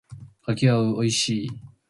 [0.47, 1.49] 柿は美味しい。